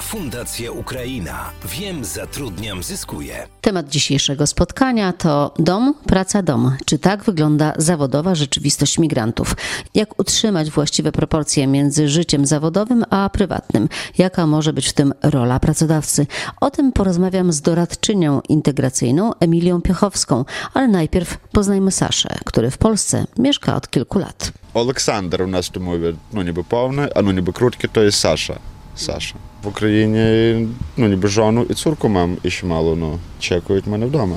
Fundacja 0.00 0.72
Ukraina. 0.72 1.50
Wiem, 1.64 2.04
zatrudniam, 2.04 2.82
zyskuję. 2.82 3.48
Temat 3.60 3.88
dzisiejszego 3.88 4.46
spotkania 4.46 5.12
to 5.12 5.54
dom, 5.58 5.94
praca, 6.06 6.42
dom. 6.42 6.76
Czy 6.84 6.98
tak 6.98 7.24
wygląda 7.24 7.72
zawodowa 7.78 8.34
rzeczywistość 8.34 8.98
migrantów? 8.98 9.56
Jak 9.94 10.20
utrzymać 10.20 10.70
właściwe 10.70 11.12
proporcje 11.12 11.66
między 11.66 12.08
życiem 12.08 12.46
zawodowym 12.46 13.04
a 13.10 13.30
prywatnym? 13.30 13.88
Jaka 14.18 14.46
może 14.46 14.72
być 14.72 14.88
w 14.88 14.92
tym 14.92 15.14
rola 15.22 15.60
pracodawcy? 15.60 16.26
O 16.60 16.70
tym 16.70 16.92
porozmawiam 16.92 17.52
z 17.52 17.60
doradczynią 17.60 18.40
integracyjną 18.48 19.32
Emilią 19.40 19.80
Piochowską, 19.82 20.44
ale 20.74 20.88
najpierw 20.88 21.38
poznajmy 21.38 21.90
Saszę, 21.90 22.38
który 22.44 22.70
w 22.70 22.78
Polsce 22.78 23.26
mieszka 23.38 23.76
od 23.76 23.90
kilku 23.90 24.18
lat. 24.18 24.52
Aleksander 24.74 25.42
u 25.42 25.46
nas 25.46 25.70
tu 25.70 25.80
mówię, 25.80 26.12
no 26.32 26.42
niby 26.42 26.64
pełny, 26.64 27.14
a 27.14 27.22
no 27.22 27.32
niby 27.32 27.52
krótki, 27.52 27.88
to 27.88 28.02
jest 28.02 28.18
Sasza. 28.18 28.58
Sasza. 28.94 29.51
В 29.63 29.67
Україні 29.67 30.67
ну 30.97 31.07
ніби 31.07 31.27
жону 31.27 31.65
і 31.69 31.73
цурку 31.73 32.09
мам 32.09 32.37
і 32.43 32.49
ще 32.49 32.65
мало, 32.65 32.95
ну, 32.95 33.19
чекають 33.39 33.87
мене 33.87 34.05
вдома. 34.05 34.35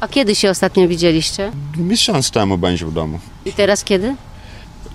A 0.00 0.08
kiedy 0.08 0.34
się 0.34 0.50
ostatnio 0.50 0.88
widzieliście? 0.88 1.52
Місяць 1.76 2.30
тому 2.30 2.56
będzie 2.56 2.86
вдома. 2.86 3.18
I 3.44 3.52
teraz 3.52 3.84
kiedy? 3.84 4.14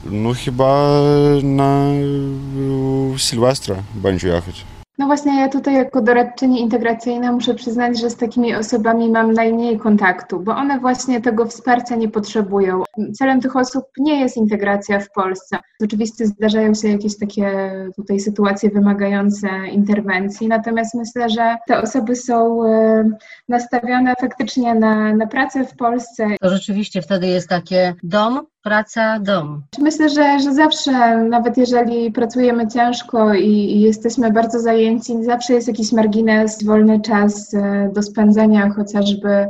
Ну 0.05 0.33
хіба 0.33 0.99
на 1.43 1.91
е, 1.91 3.19
Сильвестра 3.19 3.75
będzie 3.95 4.27
jechać. 4.27 4.65
No 4.98 5.06
właśnie, 5.06 5.40
ja 5.40 5.48
tutaj 5.48 5.74
jako 5.74 6.02
doradczyni 6.02 6.60
integracyjna 6.60 7.32
muszę 7.32 7.54
przyznać, 7.54 8.00
że 8.00 8.10
z 8.10 8.16
takimi 8.16 8.54
osobami 8.54 9.10
mam 9.10 9.32
najmniej 9.32 9.78
kontaktu, 9.78 10.40
bo 10.40 10.56
one 10.56 10.80
właśnie 10.80 11.20
tego 11.20 11.46
wsparcia 11.46 11.96
nie 11.96 12.08
potrzebują. 12.08 12.82
Celem 13.14 13.40
tych 13.40 13.56
osób 13.56 13.84
nie 13.98 14.20
jest 14.20 14.36
integracja 14.36 15.00
w 15.00 15.10
Polsce. 15.10 15.58
Oczywiście 15.84 16.26
zdarzają 16.26 16.74
się 16.74 16.88
jakieś 16.88 17.18
takie 17.18 17.72
tutaj 17.96 18.20
sytuacje 18.20 18.70
wymagające 18.70 19.48
interwencji, 19.72 20.48
natomiast 20.48 20.94
myślę, 20.94 21.30
że 21.30 21.56
te 21.66 21.82
osoby 21.82 22.16
są 22.16 22.66
e, 22.66 23.10
nastawione 23.48 24.14
faktycznie 24.20 24.74
na, 24.74 25.16
na 25.16 25.26
pracę 25.26 25.64
w 25.64 25.76
Polsce 25.76 26.26
To 26.40 26.50
rzeczywiście 26.50 27.02
wtedy 27.02 27.26
jest 27.26 27.48
takie 27.48 27.94
dom, 28.02 28.46
praca, 28.62 29.18
dom. 29.18 29.62
Myślę, 29.78 30.08
że, 30.08 30.40
że 30.40 30.54
zawsze, 30.54 31.16
nawet 31.16 31.56
jeżeli 31.56 32.12
pracujemy 32.12 32.68
ciężko 32.68 33.34
i, 33.34 33.48
i 33.48 33.80
jesteśmy 33.80 34.32
bardzo 34.32 34.60
zajęci, 34.60 35.24
zawsze 35.24 35.52
jest 35.54 35.68
jakiś 35.68 35.92
margines, 35.92 36.64
wolny 36.64 37.00
czas 37.00 37.54
e, 37.54 37.90
do 37.94 38.02
spędzania, 38.02 38.70
chociażby 38.70 39.46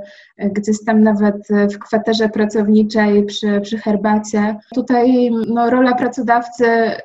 gdzieś 0.51 0.85
tam 0.85 1.03
nawet 1.03 1.48
w 1.75 1.79
kwaterze 1.79 2.29
pracowniczej 2.29 3.25
przy, 3.25 3.61
przy 3.61 3.79
herbacie. 3.79 4.59
Tutaj 4.75 5.31
no, 5.48 5.71
rola 5.71 5.95
pracodawcy 5.95 6.65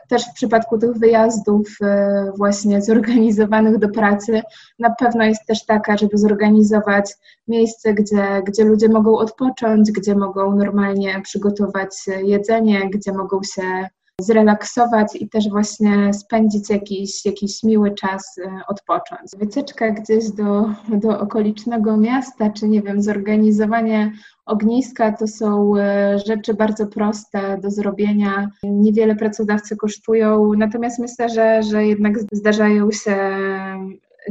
też 0.10 0.26
w 0.26 0.34
przypadku 0.34 0.78
tych 0.78 0.92
wyjazdów 0.92 1.68
e, 1.82 2.32
właśnie 2.38 2.82
zorganizowanych 2.82 3.78
do 3.78 3.90
pracy 3.90 4.42
na 4.80 4.90
pewno 4.90 5.24
jest 5.24 5.46
też 5.46 5.66
taka, 5.66 5.98
żeby 5.98 6.18
zorganizować 6.18 7.14
miejsce, 7.48 7.94
gdzie, 7.94 8.42
gdzie 8.46 8.64
ludzie 8.64 8.90
mogą 8.90 9.18
odpocząć, 9.18 9.92
gdzie 9.92 10.16
mogą 10.16 10.56
normalnie 10.56 11.22
przygotować 11.24 11.90
jedzenie, 12.24 12.90
gdzie 12.90 13.12
mogą 13.12 13.44
się 13.44 13.88
zrelaksować 14.22 15.16
i 15.16 15.30
też 15.30 15.50
właśnie 15.50 16.14
spędzić 16.14 16.70
jakiś, 16.70 17.26
jakiś 17.26 17.64
miły 17.64 17.92
czas, 17.92 18.38
e, 18.38 18.62
odpocząć. 18.68 19.32
Wycieczka 19.38 19.92
gdzieś 19.92 20.32
do, 20.32 20.66
do 20.90 21.20
okolicznego 21.20 21.98
miasta, 21.98 22.50
czy 22.50 22.68
nie 22.68 22.82
wiem, 22.82 23.02
zorganizowanie 23.02 24.12
ogniska 24.46 25.12
to 25.12 25.28
są 25.28 25.78
e, 25.78 26.20
rzeczy 26.20 26.54
bardzo 26.54 26.88
proste 26.88 27.58
do 27.58 27.72
zrobienia. 27.72 28.50
Niewiele 28.64 29.16
pracodawcy 29.16 29.76
kosztują, 29.76 30.54
natomiast 30.58 31.00
myślę, 31.00 31.30
że, 31.30 31.64
że 31.64 31.86
jednak 31.86 32.14
zdarzają 32.32 32.92
się 32.92 33.16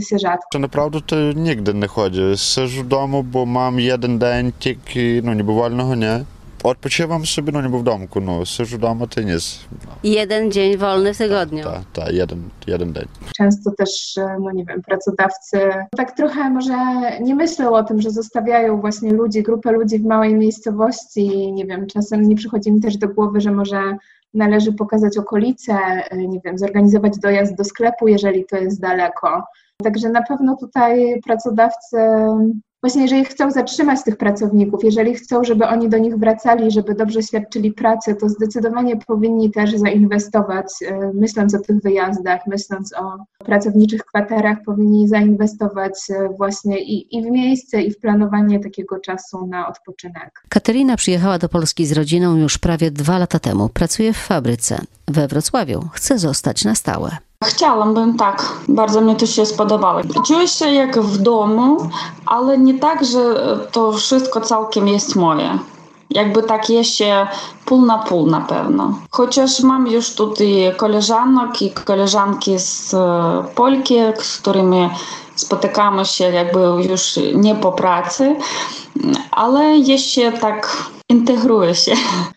się 0.00 0.19
rzadko. 0.19 0.48
To 0.53 0.59
naprawdę 0.59 1.00
to 1.00 1.17
nigdy 1.37 1.75
nie 1.75 1.87
chodzę. 1.87 2.37
Siedzę 2.37 2.83
w 2.83 2.89
domu, 2.89 3.23
bo 3.23 3.47
mam 3.47 3.81
jeden 3.81 4.19
dzień 4.19 4.53
tylko 4.53 4.91
no, 5.23 5.34
niebywalnego, 5.34 5.95
nie? 5.95 6.36
Odpoczywam 6.65 7.27
sobie, 7.27 7.53
no 7.53 7.62
niby 7.62 7.78
w 7.78 7.83
domku, 7.83 8.21
no, 8.21 8.44
siedzę 8.44 8.77
wdoma, 8.77 9.06
to 9.06 9.21
nic. 9.21 9.61
Jeden 10.05 10.53
dzień 10.53 10.77
wolny 10.77 11.15
w 11.15 11.19
tygodniu. 11.19 11.65
Tak, 11.65 11.83
tak, 11.93 12.15
jeden, 12.15 12.49
jeden 12.67 12.94
dzień. 12.94 13.05
Często 13.37 13.71
też, 13.71 14.19
e, 14.19 14.37
no 14.41 14.53
nie 14.53 14.65
wiem, 14.65 14.83
pracodawcy 14.83 15.59
tak 15.97 16.16
trochę 16.16 16.50
może 16.50 16.77
nie 17.21 17.34
myślą 17.34 17.75
o 17.75 17.84
tym, 17.84 18.00
że 18.00 18.11
zostawiają 18.11 18.81
właśnie 18.81 19.12
ludzi, 19.12 19.43
grupę 19.43 19.72
ludzi 19.72 19.99
w 19.99 20.05
małej 20.05 20.34
miejscowości. 20.34 21.53
Nie 21.53 21.66
wiem, 21.66 21.87
czasem 21.87 22.28
nie 22.28 22.37
przychodzi 22.37 22.72
mi 22.72 22.81
też 22.81 22.97
do 22.97 23.09
głowy, 23.09 23.41
że 23.41 23.53
może 23.53 23.97
należy 24.34 24.72
pokazać 24.72 25.19
okolice, 25.19 25.75
e, 26.11 26.16
nie 26.16 26.41
wiem, 26.45 26.59
zorganizować 26.59 27.19
dojazd 27.19 27.55
do 27.55 27.65
sklepu, 27.65 28.09
jeżeli 28.09 28.45
to 28.45 28.56
jest 28.56 28.81
daleko. 28.81 29.43
Także 29.83 30.09
na 30.09 30.22
pewno 30.22 30.56
tutaj 30.56 31.21
pracodawcy 31.25 31.97
właśnie 32.82 33.03
jeżeli 33.03 33.25
chcą 33.25 33.50
zatrzymać 33.50 34.04
tych 34.04 34.16
pracowników, 34.16 34.84
jeżeli 34.84 35.14
chcą, 35.14 35.44
żeby 35.44 35.66
oni 35.66 35.88
do 35.88 35.98
nich 35.98 36.16
wracali, 36.16 36.70
żeby 36.70 36.94
dobrze 36.94 37.22
świadczyli 37.22 37.72
pracę, 37.72 38.14
to 38.14 38.28
zdecydowanie 38.28 38.97
powinni 38.97 39.50
też 39.50 39.70
zainwestować, 39.76 40.66
e, 40.82 41.10
myśląc 41.15 41.54
o 41.54 41.59
tych 41.59 41.82
wyjazdach, 41.82 42.41
myśląc 42.47 42.94
o 42.98 43.25
pracowniczych 43.38 44.04
kwaterach, 44.04 44.59
powinni 44.66 45.09
zainwestować 45.09 45.92
e, 46.10 46.28
właśnie 46.28 46.81
i, 46.81 47.16
i 47.16 47.22
w 47.22 47.26
miejsce, 47.26 47.82
i 47.82 47.91
w 47.91 47.98
planowanie 47.98 48.60
takiego 48.60 49.00
czasu 49.00 49.47
na 49.47 49.69
odpoczynek. 49.69 50.42
Katerina 50.48 50.97
przyjechała 50.97 51.38
do 51.38 51.48
Polski 51.48 51.86
z 51.86 51.92
rodziną 51.92 52.36
już 52.36 52.59
prawie 52.59 52.91
dwa 52.91 53.19
lata 53.19 53.38
temu. 53.38 53.69
Pracuje 53.69 54.12
w 54.12 54.16
fabryce 54.16 54.81
we 55.09 55.28
Wrocławiu. 55.28 55.88
Chce 55.92 56.19
zostać 56.19 56.65
na 56.65 56.75
stałe. 56.75 57.16
Chciałabym 57.47 58.17
tak, 58.17 58.53
bardzo 58.69 59.01
mnie 59.01 59.17
to 59.17 59.27
się 59.27 59.47
spodobało. 59.47 60.01
Czuję 60.27 60.49
się 60.49 60.73
jak 60.73 61.01
w 61.01 61.19
domu, 61.19 61.77
ale 62.27 62.59
nie 62.59 62.79
tak, 62.79 63.05
że 63.05 63.21
to 63.73 63.93
wszystko 63.93 64.41
całkiem 64.41 64.89
jest 64.89 65.17
moje. 65.17 65.59
Jakby 66.11 66.43
tak 66.43 66.71
jeszcze 66.71 67.27
pół 67.65 67.87
na 67.87 67.99
pół 67.99 68.27
na 68.27 68.41
pewno. 68.41 68.95
Chociaż 69.11 69.61
mam 69.61 69.87
już 69.87 70.15
tutaj 70.15 70.73
koleżanek 70.77 71.62
i 71.62 71.71
koleżanki 71.71 72.59
z 72.59 72.95
e, 72.95 73.45
Polki, 73.55 73.95
z 74.19 74.39
którymi 74.39 74.91
spotykamy 75.34 76.05
się 76.05 76.25
jakby 76.25 76.61
już 76.61 77.19
nie 77.34 77.55
po 77.55 77.73
pracy, 77.73 78.37
ale 79.31 79.77
jeszcze 79.77 80.33
tak 80.33 80.87
integruję 81.09 81.75
się. 81.75 81.93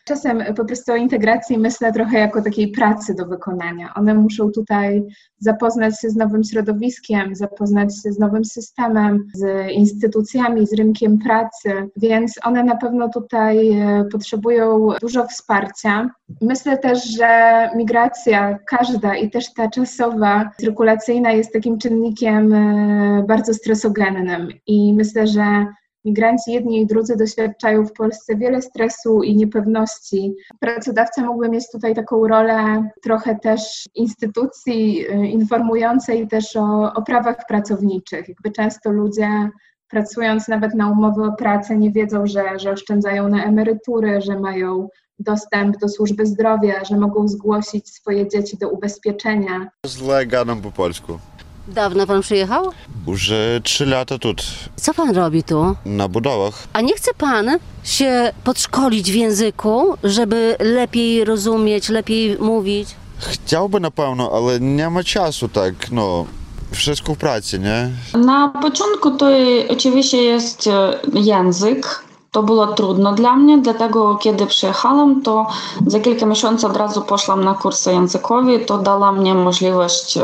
Czasem 0.05 0.43
po 0.55 0.65
prostu 0.65 0.91
o 0.91 0.95
integracji 0.95 1.57
myślę 1.57 1.93
trochę 1.93 2.19
jako 2.19 2.41
takiej 2.41 2.71
pracy 2.71 3.13
do 3.15 3.25
wykonania. 3.25 3.93
One 3.95 4.13
muszą 4.13 4.51
tutaj 4.51 5.03
zapoznać 5.37 6.01
się 6.01 6.09
z 6.09 6.15
nowym 6.15 6.43
środowiskiem, 6.43 7.35
zapoznać 7.35 7.89
się 8.03 8.11
z 8.11 8.19
nowym 8.19 8.45
systemem, 8.45 9.27
z 9.33 9.71
instytucjami, 9.71 10.67
z 10.67 10.73
rynkiem 10.73 11.19
pracy, 11.19 11.89
więc 11.97 12.33
one 12.43 12.63
na 12.63 12.75
pewno 12.75 13.09
tutaj 13.09 13.71
e, 13.71 14.05
potrzebują 14.11 14.89
dużo 15.01 15.27
wsparcia. 15.27 16.09
Myślę 16.41 16.77
też, 16.77 17.03
że 17.03 17.69
migracja, 17.75 18.59
każda 18.67 19.15
i 19.15 19.29
też 19.29 19.53
ta 19.53 19.69
czasowa, 19.69 20.49
cyrkulacyjna 20.59 21.31
jest 21.31 21.53
takim 21.53 21.77
czynnikiem 21.77 22.53
e, 22.53 23.23
bardzo 23.27 23.53
stresogennym 23.53 24.49
i 24.67 24.93
myślę, 24.93 25.27
że 25.27 25.65
Migranci 26.05 26.51
jedni 26.51 26.81
i 26.81 26.85
drudzy 26.85 27.15
doświadczają 27.15 27.85
w 27.85 27.93
Polsce 27.93 28.35
wiele 28.35 28.61
stresu 28.61 29.23
i 29.23 29.35
niepewności. 29.35 30.35
Pracodawca 30.59 31.23
mógłby 31.23 31.49
mieć 31.49 31.71
tutaj 31.71 31.95
taką 31.95 32.27
rolę 32.27 32.89
trochę 33.03 33.35
też 33.35 33.89
instytucji 33.95 35.05
y, 35.07 35.27
informującej 35.27 36.27
też 36.27 36.55
o, 36.55 36.93
o 36.93 37.01
prawach 37.01 37.37
pracowniczych. 37.47 38.29
Jakby 38.29 38.51
często 38.51 38.91
ludzie 38.91 39.49
pracując 39.89 40.47
nawet 40.47 40.75
na 40.75 40.91
umowę 40.91 41.23
o 41.23 41.31
pracę 41.31 41.77
nie 41.77 41.91
wiedzą, 41.91 42.27
że, 42.27 42.59
że 42.59 42.71
oszczędzają 42.71 43.27
na 43.27 43.43
emerytury, 43.43 44.21
że 44.21 44.39
mają 44.39 44.89
dostęp 45.19 45.77
do 45.77 45.89
służby 45.89 46.25
zdrowia, 46.25 46.83
że 46.83 46.97
mogą 46.97 47.27
zgłosić 47.27 47.89
swoje 47.89 48.27
dzieci 48.27 48.57
do 48.57 48.69
ubezpieczenia. 48.69 49.69
Zle 49.85 50.25
gadam 50.25 50.61
po 50.61 50.71
polsku. 50.71 51.19
Dawno 51.68 52.06
pan 52.06 52.20
przyjechał? 52.20 52.70
Уже 53.06 53.60
trzy 53.64 53.86
lata 53.86 54.18
tu, 54.18 54.28
Co 54.76 54.94
pan 54.94 55.10
robi 55.16 55.42
tu? 55.42 55.76
na 55.84 56.08
budowach. 56.08 56.54
A 56.72 56.80
nie 56.80 56.94
chce 56.94 57.14
pan 57.14 57.58
się 57.84 58.32
podszkolić 58.44 59.12
w 59.12 59.14
języku, 59.14 59.96
żeby 60.04 60.56
lepiej 60.60 61.24
rozumieć, 61.24 61.88
lepiej 61.88 62.38
mówić? 62.38 62.88
Chciałby 63.18 63.80
na 63.80 63.90
pewno, 63.90 64.30
ale 64.32 64.60
nie 64.60 64.90
ma 64.90 65.04
czasu 65.04 65.48
tak, 65.48 65.74
no. 65.92 66.26
Wszystko 66.72 67.14
w 67.14 67.18
pracy, 67.18 67.58
nie? 67.58 67.90
Na 68.18 68.48
początku 68.62 69.10
to 69.10 69.26
oczywiście 69.68 70.16
jest 70.22 70.66
e, 70.66 70.98
język, 71.14 72.02
to 72.31 72.43
było 72.43 72.67
trudno 72.67 73.13
dla 73.13 73.35
mnie, 73.35 73.57
dlatego 73.57 74.15
kiedy 74.15 74.45
przyjechałam, 74.45 75.21
to 75.21 75.47
za 75.87 75.99
kilka 75.99 76.25
miesięcy 76.25 76.67
od 76.67 76.77
razu 76.77 77.01
poszłam 77.01 77.43
na 77.43 77.53
kursy 77.53 77.91
językowe. 77.91 78.59
To 78.59 78.77
dała 78.77 79.11
mnie 79.11 79.35
możliwość 79.35 80.17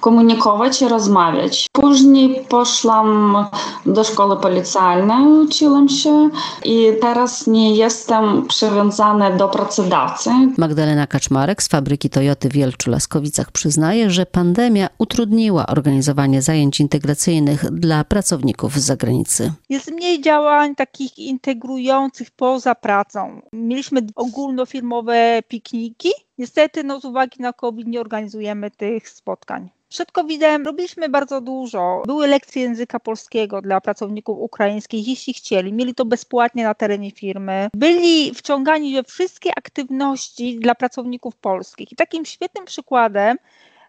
komunikować 0.00 0.82
i 0.82 0.88
rozmawiać. 0.88 1.66
Później 1.72 2.44
poszłam 2.48 3.36
do 3.86 4.04
szkoły 4.04 4.36
policjalnej, 4.36 5.26
uczyłam 5.26 5.88
się 5.88 6.30
i 6.64 6.92
teraz 7.00 7.46
nie 7.46 7.76
jestem 7.76 8.46
przywiązana 8.46 9.30
do 9.30 9.48
pracodawcy. 9.48 10.30
Magdalena 10.58 11.06
Kaczmarek 11.06 11.62
z 11.62 11.68
fabryki 11.68 12.10
Toyoty 12.10 12.48
w 12.48 12.52
Wielczu-Laskowicach 12.52 13.50
przyznaje, 13.52 14.10
że 14.10 14.26
pandemia 14.26 14.88
utrudniła 14.98 15.66
organizowanie 15.66 16.42
zajęć 16.42 16.80
integracyjnych 16.80 17.70
dla 17.70 18.04
pracowników 18.04 18.74
z 18.74 18.84
zagranicy. 18.84 19.52
Jest 19.68 19.90
mniej 19.90 20.20
działań 20.22 20.74
takich 20.74 21.18
integrujących 21.50 22.30
poza 22.30 22.74
pracą. 22.74 23.40
Mieliśmy 23.52 24.00
ogólnofirmowe 24.14 25.42
pikniki. 25.48 26.10
Niestety 26.38 26.84
no, 26.84 27.00
z 27.00 27.04
uwagi 27.04 27.42
na 27.42 27.52
COVID 27.52 27.86
nie 27.86 28.00
organizujemy 28.00 28.70
tych 28.70 29.08
spotkań. 29.08 29.70
Przed 29.88 30.12
COVID-em 30.12 30.66
robiliśmy 30.66 31.08
bardzo 31.08 31.40
dużo. 31.40 32.02
Były 32.06 32.26
lekcje 32.26 32.62
języka 32.62 33.00
polskiego 33.00 33.62
dla 33.62 33.80
pracowników 33.80 34.38
ukraińskich, 34.38 35.08
jeśli 35.08 35.34
chcieli. 35.34 35.72
Mieli 35.72 35.94
to 35.94 36.04
bezpłatnie 36.04 36.64
na 36.64 36.74
terenie 36.74 37.10
firmy. 37.10 37.68
Byli 37.74 38.34
wciągani 38.34 38.94
we 38.94 39.02
wszystkie 39.02 39.50
aktywności 39.56 40.58
dla 40.58 40.74
pracowników 40.74 41.36
polskich. 41.36 41.92
I 41.92 41.96
takim 41.96 42.24
świetnym 42.24 42.64
przykładem 42.64 43.36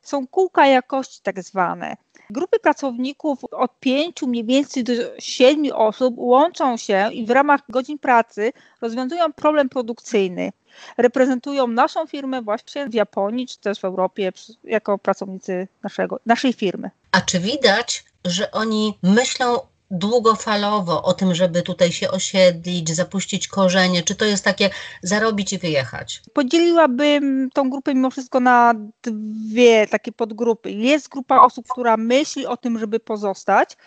są 0.01 0.27
kółka 0.27 0.67
jakości 0.67 1.19
tak 1.23 1.43
zwane. 1.43 1.97
Grupy 2.29 2.59
pracowników 2.59 3.39
od 3.51 3.79
pięciu 3.79 4.27
mniej 4.27 4.45
więcej 4.45 4.83
do 4.83 4.93
siedmiu 5.19 5.75
osób 5.75 6.13
łączą 6.17 6.77
się 6.77 7.09
i 7.13 7.25
w 7.25 7.29
ramach 7.29 7.61
godzin 7.69 7.99
pracy 7.99 8.53
rozwiązują 8.81 9.33
problem 9.33 9.69
produkcyjny. 9.69 10.51
Reprezentują 10.97 11.67
naszą 11.67 12.07
firmę 12.07 12.41
właśnie 12.41 12.89
w 12.89 12.93
Japonii 12.93 13.47
czy 13.47 13.59
też 13.59 13.79
w 13.79 13.85
Europie 13.85 14.31
jako 14.63 14.97
pracownicy 14.97 15.67
naszego, 15.83 16.19
naszej 16.25 16.53
firmy. 16.53 16.89
A 17.11 17.21
czy 17.21 17.39
widać, 17.39 18.03
że 18.25 18.51
oni 18.51 18.97
myślą 19.03 19.59
długofalowo 19.91 21.03
o 21.03 21.13
tym, 21.13 21.35
żeby 21.35 21.61
tutaj 21.61 21.91
się 21.91 22.11
osiedlić, 22.11 22.95
zapuścić 22.95 23.47
korzenie? 23.47 24.03
Czy 24.03 24.15
to 24.15 24.25
jest 24.25 24.43
takie 24.43 24.69
zarobić 25.03 25.53
i 25.53 25.57
wyjechać? 25.57 26.21
Podzieliłabym 26.33 27.49
tą 27.53 27.69
grupę 27.69 27.93
mimo 27.93 28.09
wszystko 28.09 28.39
na 28.39 28.73
dwie 29.03 29.87
takie 29.87 30.11
podgrupy. 30.11 30.71
Jest 30.71 31.09
grupa 31.09 31.39
osób, 31.39 31.67
która 31.67 31.97
myśli 31.97 32.45
o 32.45 32.57
tym, 32.57 32.79
żeby 32.79 32.99
pozostać 32.99 33.77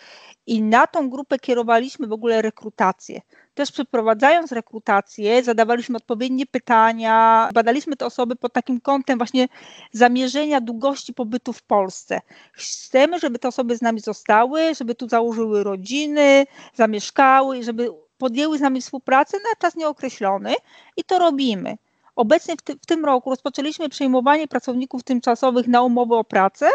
i 0.47 0.61
na 0.61 0.87
tą 0.87 1.09
grupę 1.09 1.39
kierowaliśmy 1.39 2.07
w 2.07 2.11
ogóle 2.11 2.41
rekrutację. 2.41 3.21
Też 3.55 3.71
przeprowadzając 3.71 4.51
rekrutację, 4.51 5.43
zadawaliśmy 5.43 5.97
odpowiednie 5.97 6.45
pytania, 6.45 7.49
badaliśmy 7.53 7.95
te 7.95 8.05
osoby 8.05 8.35
pod 8.35 8.53
takim 8.53 8.81
kątem 8.81 9.17
właśnie 9.17 9.47
zamierzenia 9.91 10.61
długości 10.61 11.13
pobytu 11.13 11.53
w 11.53 11.63
Polsce. 11.63 12.21
Chcemy, 12.51 13.19
żeby 13.19 13.39
te 13.39 13.47
osoby 13.47 13.77
z 13.77 13.81
nami 13.81 13.99
zostały, 13.99 14.75
żeby 14.75 14.95
tu 14.95 15.09
założyły 15.09 15.63
rodziny, 15.63 16.45
zamieszkały, 16.73 17.63
żeby 17.63 17.89
podjęły 18.17 18.57
z 18.57 18.61
nami 18.61 18.81
współpracę 18.81 19.37
na 19.37 19.55
czas 19.59 19.75
nieokreślony 19.75 20.55
i 20.97 21.03
to 21.03 21.19
robimy. 21.19 21.77
Obecnie 22.15 22.55
w, 22.55 22.61
ty, 22.61 22.73
w 22.73 22.85
tym 22.85 23.05
roku 23.05 23.29
rozpoczęliśmy 23.29 23.89
przejmowanie 23.89 24.47
pracowników 24.47 25.03
tymczasowych 25.03 25.67
na 25.67 25.81
umowę 25.81 26.15
o 26.15 26.23
pracę 26.23 26.69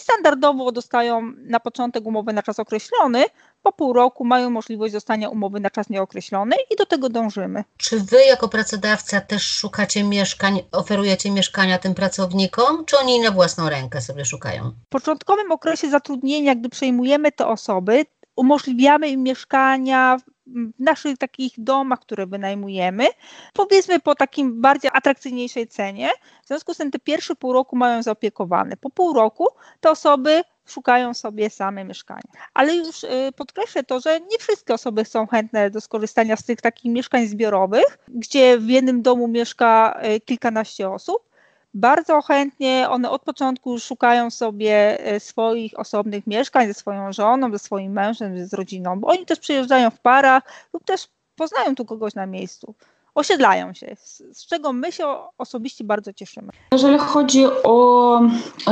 i 0.00 0.02
standardowo 0.02 0.72
dostają 0.72 1.32
na 1.36 1.60
początek 1.60 2.06
umowy 2.06 2.32
na 2.32 2.42
czas 2.42 2.58
określony, 2.58 3.24
po 3.62 3.72
pół 3.72 3.92
roku 3.92 4.24
mają 4.24 4.50
możliwość 4.50 4.92
dostania 4.92 5.28
umowy 5.28 5.60
na 5.60 5.70
czas 5.70 5.90
nieokreślony 5.90 6.56
i 6.70 6.76
do 6.76 6.86
tego 6.86 7.08
dążymy. 7.08 7.64
Czy 7.76 8.00
wy 8.00 8.24
jako 8.24 8.48
pracodawca 8.48 9.20
też 9.20 9.42
szukacie 9.42 10.04
mieszkań, 10.04 10.62
oferujecie 10.72 11.30
mieszkania 11.30 11.78
tym 11.78 11.94
pracownikom, 11.94 12.84
czy 12.84 12.98
oni 12.98 13.20
na 13.20 13.30
własną 13.30 13.68
rękę 13.68 14.00
sobie 14.00 14.24
szukają? 14.24 14.72
W 14.86 14.88
początkowym 14.88 15.52
okresie 15.52 15.90
zatrudnienia, 15.90 16.54
gdy 16.54 16.68
przejmujemy 16.68 17.32
te 17.32 17.46
osoby, 17.46 18.06
umożliwiamy 18.40 19.08
im 19.08 19.22
mieszkania 19.22 20.18
w 20.46 20.70
naszych 20.78 21.18
takich 21.18 21.52
domach, 21.58 22.00
które 22.00 22.26
wynajmujemy, 22.26 23.06
powiedzmy 23.52 24.00
po 24.00 24.14
takim 24.14 24.60
bardziej 24.60 24.90
atrakcyjniejszej 24.94 25.66
cenie. 25.66 26.10
W 26.44 26.46
związku 26.46 26.74
z 26.74 26.76
tym 26.76 26.90
te 26.90 26.98
pierwsze 26.98 27.36
pół 27.36 27.52
roku 27.52 27.76
mają 27.76 28.02
zaopiekowane. 28.02 28.76
Po 28.76 28.90
pół 28.90 29.12
roku 29.12 29.48
te 29.80 29.90
osoby 29.90 30.42
szukają 30.66 31.14
sobie 31.14 31.50
same 31.50 31.84
mieszkania. 31.84 32.32
Ale 32.54 32.74
już 32.74 33.04
y, 33.04 33.08
podkreślę 33.36 33.84
to, 33.84 34.00
że 34.00 34.20
nie 34.20 34.38
wszystkie 34.38 34.74
osoby 34.74 35.04
są 35.04 35.26
chętne 35.26 35.70
do 35.70 35.80
skorzystania 35.80 36.36
z 36.36 36.44
tych 36.44 36.60
takich 36.60 36.92
mieszkań 36.92 37.26
zbiorowych, 37.26 37.98
gdzie 38.08 38.58
w 38.58 38.68
jednym 38.68 39.02
domu 39.02 39.28
mieszka 39.28 40.00
y, 40.16 40.20
kilkanaście 40.20 40.90
osób 40.90 41.29
bardzo 41.74 42.22
chętnie 42.22 42.86
one 42.90 43.10
od 43.10 43.22
początku 43.22 43.78
szukają 43.78 44.30
sobie 44.30 45.06
e, 45.06 45.20
swoich 45.20 45.78
osobnych 45.78 46.26
mieszkań 46.26 46.66
ze 46.66 46.74
swoją 46.74 47.12
żoną, 47.12 47.52
ze 47.52 47.58
swoim 47.58 47.92
mężem, 47.92 48.46
z 48.46 48.54
rodziną, 48.54 49.00
bo 49.00 49.08
oni 49.08 49.26
też 49.26 49.38
przyjeżdżają 49.38 49.90
w 49.90 50.00
parach 50.00 50.42
lub 50.72 50.84
też 50.84 51.08
poznają 51.36 51.74
tu 51.74 51.84
kogoś 51.84 52.14
na 52.14 52.26
miejscu 52.26 52.74
osiedlają 53.20 53.74
się, 53.74 53.96
z, 54.04 54.46
czego 54.46 54.72
my 54.72 54.92
się 54.92 55.06
osobiście 55.38 55.84
bardzo 55.84 56.12
cieszymy. 56.12 56.48
Jeżeli 56.72 56.98
chodzi 56.98 57.44
o 57.64 58.20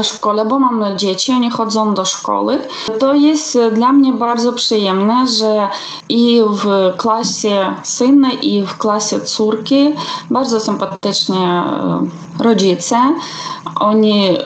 szkołę, 0.02 0.44
bo 0.44 0.58
mam 0.58 0.98
dzieci, 0.98 1.32
oni 1.32 1.50
chodzą 1.50 1.94
do 1.94 2.04
szkoły, 2.04 2.58
to 2.98 3.14
jest 3.14 3.58
dla 3.72 3.92
mnie 3.92 4.12
bardzo 4.12 4.52
przyjemne, 4.52 5.26
że 5.26 5.68
i 6.08 6.42
w 6.50 6.96
klasie 6.96 7.74
syna, 7.82 8.32
i 8.32 8.62
w 8.62 8.78
klasie 8.78 9.20
córki 9.20 9.94
bardzo 10.30 10.60
sympatycznie 10.60 11.46
e, 11.46 12.06
rodzice. 12.38 12.96
Oni 13.80 14.28
e, 14.28 14.38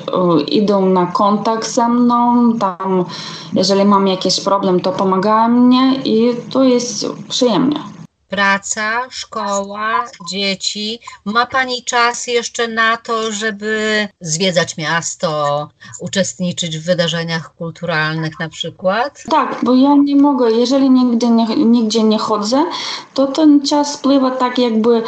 idą 0.43 0.87
na 0.87 1.07
kontakt 1.07 1.69
ze 1.69 1.89
mną, 1.89 2.53
tam 2.59 3.05
jeżeli 3.53 3.85
mam 3.85 4.07
jakiś 4.07 4.41
problem, 4.41 4.81
to 4.81 4.93
pomagają 4.93 5.49
mnie 5.49 5.95
i 6.05 6.37
to 6.51 6.65
jest 6.65 7.07
przyjemnie 7.29 7.92
praca, 8.33 9.11
szkoła, 9.11 10.05
dzieci. 10.31 10.99
Ma 11.25 11.47
Pani 11.47 11.85
czas 11.85 12.27
jeszcze 12.27 12.69
na 12.69 12.97
to, 12.97 13.33
żeby 13.33 14.09
zwiedzać 14.21 14.77
miasto, 14.77 15.69
uczestniczyć 16.01 16.79
w 16.79 16.85
wydarzeniach 16.85 17.55
kulturalnych 17.55 18.41
na 18.41 18.49
przykład? 18.49 19.23
Tak, 19.31 19.61
bo 19.63 19.75
ja 19.75 19.95
nie 19.95 20.17
mogę, 20.17 20.51
jeżeli 20.51 20.91
nigdy 20.91 21.29
nie, 21.29 21.47
nigdzie 21.57 22.03
nie 22.03 22.19
chodzę, 22.19 22.65
to 23.15 23.27
ten 23.27 23.67
czas 23.67 23.95
spływa 23.95 24.31
tak 24.31 24.59
jakby 24.59 25.03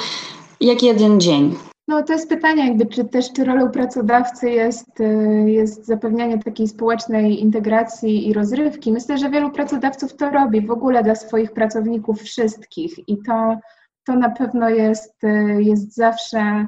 jak 0.60 0.82
jeden 0.82 1.20
dzień. 1.20 1.56
No 1.88 2.02
to 2.02 2.12
jest 2.12 2.28
pytanie, 2.28 2.68
jakby, 2.68 2.86
czy 2.86 3.04
też 3.04 3.32
czy 3.32 3.44
rolą 3.44 3.70
pracodawcy 3.70 4.50
jest, 4.50 5.00
y, 5.00 5.50
jest 5.50 5.86
zapewnianie 5.86 6.38
takiej 6.38 6.68
społecznej 6.68 7.40
integracji 7.40 8.28
i 8.28 8.32
rozrywki. 8.32 8.92
Myślę, 8.92 9.18
że 9.18 9.30
wielu 9.30 9.50
pracodawców 9.50 10.16
to 10.16 10.30
robi 10.30 10.66
w 10.66 10.70
ogóle 10.70 11.02
dla 11.02 11.14
swoich 11.14 11.52
pracowników 11.52 12.22
wszystkich 12.22 13.08
i 13.08 13.22
to, 13.22 13.58
to 14.04 14.16
na 14.16 14.30
pewno 14.30 14.68
jest, 14.68 15.24
y, 15.24 15.62
jest, 15.62 15.94
zawsze, 15.94 16.66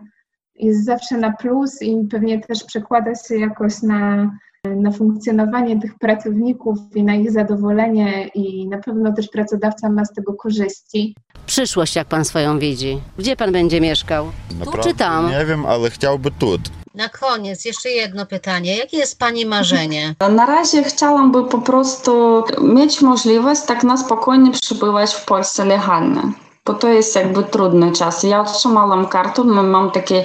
jest 0.54 0.84
zawsze 0.84 1.18
na 1.18 1.32
plus 1.32 1.82
i 1.82 2.06
pewnie 2.10 2.40
też 2.40 2.64
przekłada 2.64 3.14
się 3.14 3.38
jakoś 3.38 3.82
na, 3.82 4.30
na 4.76 4.90
funkcjonowanie 4.90 5.80
tych 5.80 5.98
pracowników 5.98 6.78
i 6.94 7.02
na 7.02 7.14
ich 7.14 7.32
zadowolenie 7.32 8.28
i 8.34 8.68
na 8.68 8.78
pewno 8.78 9.12
też 9.12 9.28
pracodawca 9.28 9.90
ma 9.90 10.04
z 10.04 10.12
tego 10.12 10.34
korzyści. 10.34 11.14
Przyszłość, 11.46 11.96
jak 11.96 12.08
pan 12.08 12.24
swoją 12.24 12.58
widzi? 12.58 13.00
Gdzie 13.18 13.36
pan 13.36 13.52
będzie 13.52 13.80
mieszkał? 13.80 14.26
Tu 14.64 14.78
czy 14.78 14.94
tam? 14.94 15.30
Nie 15.30 15.44
wiem, 15.46 15.66
ale 15.66 15.90
chciałby 15.90 16.30
tu. 16.30 16.46
Na 16.94 17.08
koniec 17.08 17.64
jeszcze 17.64 17.90
jedno 17.90 18.26
pytanie. 18.26 18.76
Jakie 18.76 18.96
jest 18.96 19.18
Pani 19.18 19.46
marzenie? 19.46 20.14
Na 20.36 20.46
razie 20.46 20.82
chciałabym 20.82 21.48
po 21.48 21.58
prostu 21.58 22.44
mieć 22.62 23.02
możliwość 23.02 23.60
tak 23.66 23.84
na 23.84 23.96
spokojnie 23.96 24.50
przybywać 24.50 25.14
w 25.14 25.24
Polsce 25.24 25.64
legalnie 25.64 26.22
bo 26.66 26.74
to 26.74 26.88
jest 26.88 27.16
jakby 27.16 27.44
trudny 27.44 27.92
czas. 27.92 28.22
Ja 28.22 28.40
otrzymałam 28.40 29.06
kartę, 29.06 29.44
mam 29.44 29.90
takie 29.90 30.24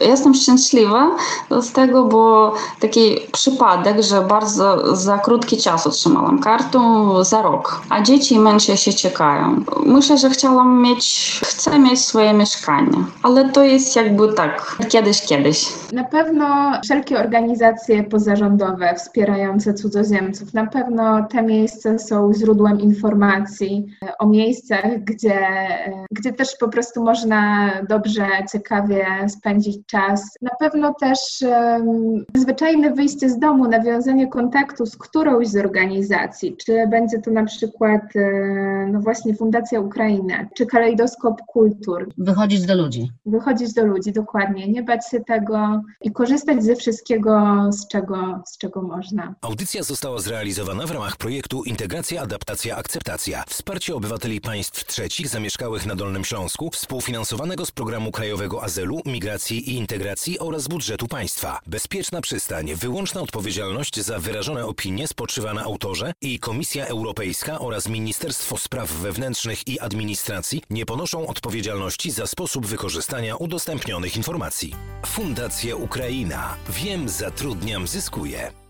Jestem 0.00 0.34
szczęśliwa 0.34 1.10
z 1.60 1.72
tego, 1.72 2.04
bo 2.04 2.54
taki 2.80 3.16
przypadek, 3.32 4.02
że 4.02 4.20
bardzo 4.20 4.96
za 4.96 5.18
krótki 5.18 5.56
czas 5.56 5.86
otrzymałam 5.86 6.38
kartę, 6.38 6.78
za 7.22 7.42
rok, 7.42 7.82
a 7.90 8.02
dzieci 8.02 8.34
i 8.34 8.76
się 8.76 8.92
czekają. 8.92 9.64
Myślę, 9.86 10.18
że 10.18 10.30
chciałam 10.30 10.82
mieć, 10.82 11.40
chcę 11.44 11.78
mieć 11.78 12.00
swoje 12.00 12.32
mieszkanie, 12.32 13.04
ale 13.22 13.48
to 13.48 13.62
jest 13.62 13.96
jakby 13.96 14.32
tak, 14.32 14.76
kiedyś, 14.88 15.22
kiedyś. 15.22 15.66
Na 15.92 16.04
pewno 16.04 16.72
wszelkie 16.84 17.18
organizacje 17.18 18.04
pozarządowe 18.04 18.94
wspierające 18.94 19.74
cudzoziemców, 19.74 20.54
na 20.54 20.66
pewno 20.66 21.26
te 21.30 21.42
miejsca 21.42 21.98
są 21.98 22.32
źródłem 22.38 22.80
informacji 22.80 23.86
o 24.18 24.26
miejscach, 24.26 25.04
gdzie, 25.04 25.48
gdzie 26.10 26.32
też 26.32 26.48
po 26.60 26.68
prostu 26.68 27.04
można 27.04 27.70
dobrze, 27.88 28.26
ciekawie 28.52 29.06
spędzić 29.28 29.83
czas. 29.86 30.36
Na 30.42 30.50
pewno 30.58 30.94
też 31.00 31.18
um, 31.42 32.24
zwyczajne 32.36 32.90
wyjście 32.90 33.30
z 33.30 33.38
domu, 33.38 33.68
nawiązanie 33.68 34.28
kontaktu 34.28 34.86
z 34.86 34.96
którąś 34.96 35.48
z 35.48 35.56
organizacji, 35.56 36.56
czy 36.56 36.86
będzie 36.90 37.18
to 37.18 37.30
na 37.30 37.44
przykład 37.44 38.02
e, 38.16 38.88
no 38.92 39.00
właśnie 39.00 39.34
Fundacja 39.34 39.80
Ukraina, 39.80 40.46
czy 40.54 40.66
Kalejdoskop 40.66 41.42
Kultur. 41.46 42.08
Wychodzić 42.18 42.66
do 42.66 42.74
ludzi. 42.74 43.10
Wychodzić 43.26 43.74
do 43.74 43.86
ludzi, 43.86 44.12
dokładnie, 44.12 44.68
nie 44.68 44.82
bać 44.82 45.10
się 45.10 45.20
tego 45.20 45.82
i 46.00 46.12
korzystać 46.12 46.64
ze 46.64 46.76
wszystkiego, 46.76 47.64
z 47.72 47.88
czego, 47.88 48.42
z 48.46 48.58
czego 48.58 48.82
można. 48.82 49.34
Audycja 49.40 49.82
została 49.82 50.20
zrealizowana 50.20 50.86
w 50.86 50.90
ramach 50.90 51.16
projektu 51.16 51.64
Integracja, 51.64 52.22
Adaptacja, 52.22 52.76
Akceptacja. 52.76 53.44
Wsparcie 53.48 53.94
obywateli 53.94 54.40
państw 54.40 54.84
trzecich 54.84 55.28
zamieszkałych 55.28 55.86
na 55.86 55.94
Dolnym 55.94 56.24
Śląsku, 56.24 56.70
współfinansowanego 56.70 57.66
z 57.66 57.70
Programu 57.70 58.12
Krajowego 58.12 58.62
Azylu, 58.62 59.00
Migracji 59.06 59.73
Integracji 59.74 60.38
oraz 60.38 60.68
budżetu 60.68 61.08
państwa. 61.08 61.60
Bezpieczna 61.66 62.20
przystań, 62.20 62.74
wyłączna 62.74 63.20
odpowiedzialność 63.20 64.00
za 64.00 64.18
wyrażone 64.18 64.66
opinie 64.66 65.08
spoczywa 65.08 65.54
na 65.54 65.62
autorze 65.62 66.12
i 66.20 66.38
Komisja 66.38 66.86
Europejska 66.86 67.58
oraz 67.58 67.88
Ministerstwo 67.88 68.58
Spraw 68.58 68.92
Wewnętrznych 68.92 69.68
i 69.68 69.80
Administracji 69.80 70.62
nie 70.70 70.86
ponoszą 70.86 71.26
odpowiedzialności 71.26 72.10
za 72.10 72.26
sposób 72.26 72.66
wykorzystania 72.66 73.36
udostępnionych 73.36 74.16
informacji. 74.16 74.74
Fundacja 75.06 75.76
Ukraina. 75.76 76.56
Wiem, 76.68 77.08
zatrudniam, 77.08 77.86
zyskuję. 77.86 78.63